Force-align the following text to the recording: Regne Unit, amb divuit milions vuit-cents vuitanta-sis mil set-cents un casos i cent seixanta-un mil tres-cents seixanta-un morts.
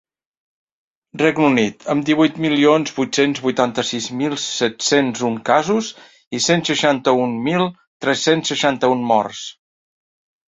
Regne 1.21 1.43
Unit, 1.47 1.83
amb 1.93 2.05
divuit 2.05 2.39
milions 2.45 2.93
vuit-cents 2.95 3.41
vuitanta-sis 3.47 4.07
mil 4.21 4.33
set-cents 4.43 5.21
un 5.29 5.37
casos 5.49 5.89
i 6.37 6.39
cent 6.49 6.65
seixanta-un 6.69 7.35
mil 7.49 7.67
tres-cents 8.07 8.53
seixanta-un 8.53 9.05
morts. 9.13 9.43